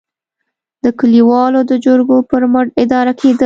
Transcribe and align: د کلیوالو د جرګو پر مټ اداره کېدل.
د 0.83 0.85
کلیوالو 0.99 1.59
د 1.69 1.71
جرګو 1.85 2.17
پر 2.29 2.43
مټ 2.51 2.65
اداره 2.83 3.13
کېدل. 3.19 3.39